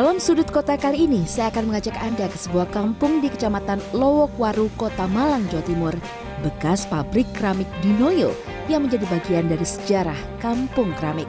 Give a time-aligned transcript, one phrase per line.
[0.00, 4.72] Dalam sudut kota kali ini, saya akan mengajak Anda ke sebuah kampung di Kecamatan Lowokwaru,
[4.80, 5.92] Kota Malang, Jawa Timur.
[6.40, 8.32] Bekas pabrik keramik Dinoyo
[8.64, 11.28] yang menjadi bagian dari sejarah kampung keramik.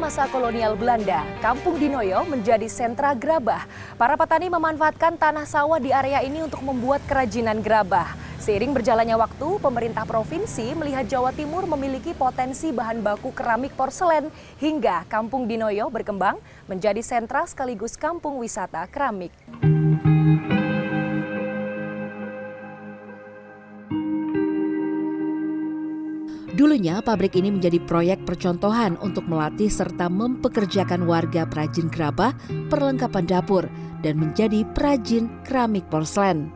[0.00, 3.68] Masa kolonial Belanda, Kampung Dinoyo menjadi sentra gerabah.
[4.00, 8.16] Para petani memanfaatkan tanah sawah di area ini untuk membuat kerajinan gerabah.
[8.40, 15.04] Seiring berjalannya waktu, pemerintah provinsi melihat Jawa Timur memiliki potensi bahan baku keramik porselen hingga
[15.12, 19.36] Kampung Dinoyo berkembang menjadi sentra sekaligus kampung wisata keramik.
[26.60, 32.36] Dulunya pabrik ini menjadi proyek percontohan untuk melatih serta mempekerjakan warga perajin gerabah,
[32.68, 33.64] perlengkapan dapur,
[34.04, 36.52] dan menjadi perajin keramik porselen.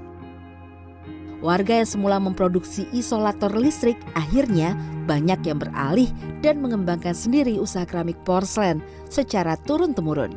[1.40, 4.76] Warga yang semula memproduksi isolator listrik akhirnya
[5.08, 6.12] banyak yang beralih
[6.44, 10.36] dan mengembangkan sendiri usaha keramik porselen secara turun-temurun.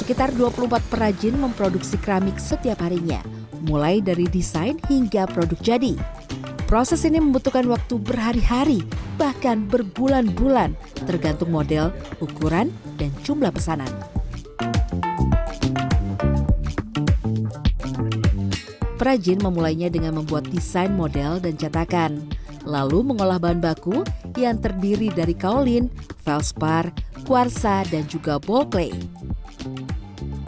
[0.00, 3.20] Sekitar 24 perajin memproduksi keramik setiap harinya
[3.64, 5.94] mulai dari desain hingga produk jadi.
[6.70, 8.80] Proses ini membutuhkan waktu berhari-hari,
[9.18, 11.90] bahkan berbulan-bulan, tergantung model,
[12.22, 13.90] ukuran, dan jumlah pesanan.
[19.00, 22.20] Perajin memulainya dengan membuat desain model dan cetakan,
[22.68, 24.04] lalu mengolah bahan baku
[24.36, 25.88] yang terdiri dari kaolin,
[26.22, 26.92] felspar,
[27.24, 28.92] kuarsa, dan juga ball clay.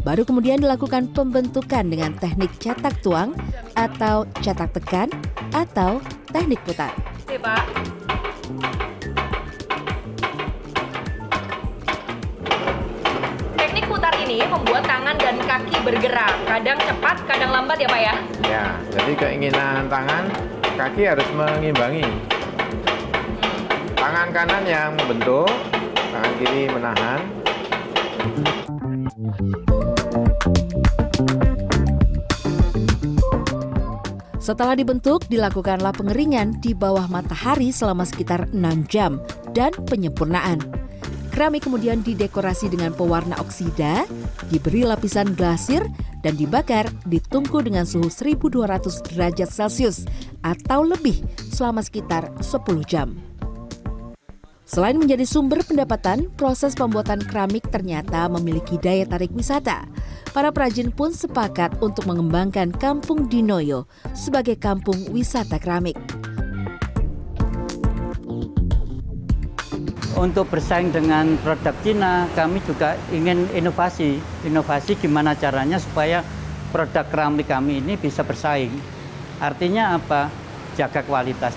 [0.02, 3.38] Baru kemudian dilakukan pembentukan dengan teknik cetak tuang
[3.78, 5.06] atau cetak tekan
[5.54, 6.02] atau
[6.34, 6.90] teknik putar.
[7.22, 7.62] Oke, Pak.
[13.54, 18.14] Teknik putar ini membuat tangan dan kaki bergerak, kadang cepat, kadang lambat ya Pak ya?
[18.42, 20.26] Ya, jadi keinginan tangan,
[20.82, 22.10] kaki harus mengimbangi.
[23.94, 25.46] Tangan kanan yang membentuk,
[26.10, 27.22] tangan kiri menahan.
[34.42, 39.22] Setelah dibentuk, dilakukanlah pengeringan di bawah matahari selama sekitar 6 jam
[39.54, 40.58] dan penyempurnaan.
[41.30, 44.02] Keramik kemudian didekorasi dengan pewarna oksida,
[44.50, 45.86] diberi lapisan glasir,
[46.26, 50.10] dan dibakar di tungku dengan suhu 1200 derajat Celcius
[50.42, 51.22] atau lebih
[51.54, 53.14] selama sekitar 10 jam.
[54.66, 59.86] Selain menjadi sumber pendapatan, proses pembuatan keramik ternyata memiliki daya tarik wisata–
[60.32, 63.84] para perajin pun sepakat untuk mengembangkan Kampung Dinoyo
[64.16, 65.96] sebagai kampung wisata keramik.
[70.12, 74.20] Untuk bersaing dengan produk Cina, kami juga ingin inovasi.
[74.44, 76.20] Inovasi gimana caranya supaya
[76.68, 78.72] produk keramik kami ini bisa bersaing.
[79.40, 80.28] Artinya apa?
[80.76, 81.56] Jaga kualitas.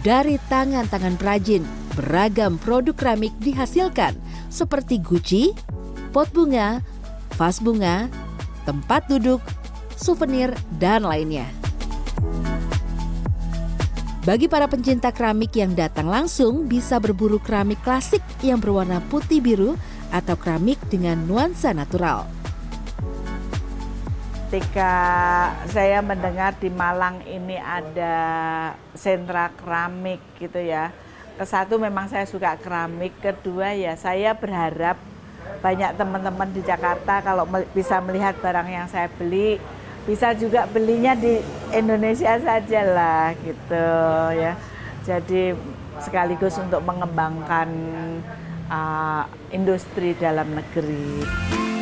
[0.00, 4.12] Dari tangan-tangan perajin, beragam produk keramik dihasilkan
[4.52, 5.56] seperti guci,
[6.12, 6.84] pot bunga,
[7.40, 8.06] vas bunga,
[8.68, 9.40] tempat duduk,
[9.96, 11.48] souvenir, dan lainnya.
[14.26, 19.78] Bagi para pencinta keramik yang datang langsung bisa berburu keramik klasik yang berwarna putih biru
[20.10, 22.26] atau keramik dengan nuansa natural.
[24.50, 24.92] Ketika
[25.70, 28.16] saya mendengar di Malang ini ada
[28.98, 30.90] sentra keramik gitu ya,
[31.36, 34.96] ke satu memang saya suka keramik, kedua ya saya berharap
[35.60, 37.44] banyak teman-teman di Jakarta kalau
[37.76, 39.60] bisa melihat barang yang saya beli
[40.06, 41.42] bisa juga belinya di
[41.74, 43.86] Indonesia saja lah gitu
[44.38, 44.54] ya.
[45.02, 45.54] Jadi
[45.98, 47.68] sekaligus untuk mengembangkan
[48.70, 51.75] uh, industri dalam negeri.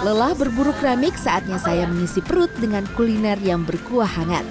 [0.00, 4.48] Lelah berburu keramik, saatnya saya mengisi perut dengan kuliner yang berkuah hangat.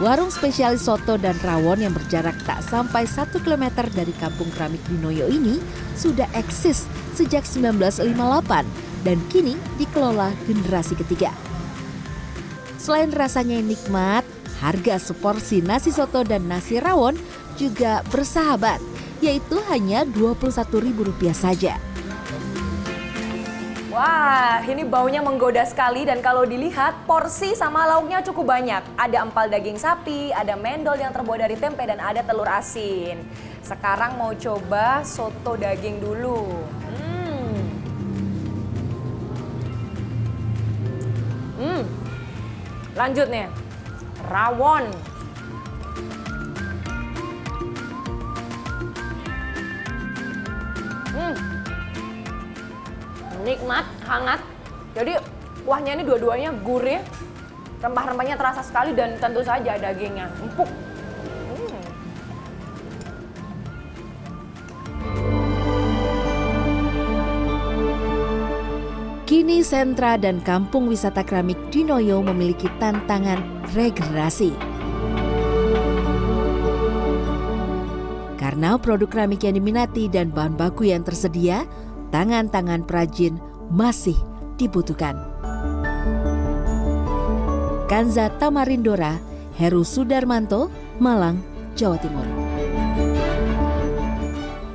[0.00, 5.28] Warung spesialis soto dan rawon yang berjarak tak sampai 1 km dari kampung keramik Dinoyo
[5.28, 5.60] ini
[5.92, 8.08] sudah eksis sejak 1958
[9.04, 11.36] dan kini dikelola generasi ketiga.
[12.80, 14.24] Selain rasanya yang nikmat,
[14.64, 17.20] harga seporsi nasi soto dan nasi rawon
[17.60, 18.89] juga bersahabat
[19.20, 21.76] yaitu hanya Rp21.000 saja.
[23.90, 28.80] Wah, ini baunya menggoda sekali dan kalau dilihat porsi sama lauknya cukup banyak.
[28.94, 33.18] Ada empal daging sapi, ada mendol yang terbuat dari tempe dan ada telur asin.
[33.66, 36.38] Sekarang mau coba soto daging dulu.
[36.86, 37.60] Hmm.
[41.58, 41.82] Hmm.
[42.94, 43.50] Lanjut nih.
[44.30, 45.09] Rawon.
[51.10, 51.34] Hmm.
[53.42, 54.40] Nikmat, hangat.
[54.94, 55.18] Jadi
[55.66, 57.02] kuahnya ini dua-duanya gurih,
[57.82, 60.70] rempah-rempahnya terasa sekali dan tentu saja dagingnya empuk.
[61.50, 61.82] Hmm.
[69.26, 73.42] Kini sentra dan kampung wisata keramik Dinoyo memiliki tantangan
[73.74, 74.69] regenerasi
[78.60, 81.64] Karena produk keramik yang diminati dan bahan baku yang tersedia,
[82.12, 83.40] tangan-tangan perajin
[83.72, 84.12] masih
[84.60, 85.16] dibutuhkan.
[87.88, 89.16] Kanza Tamarindora,
[89.56, 90.68] Heru Sudarmanto,
[91.00, 91.40] Malang,
[91.72, 92.49] Jawa Timur.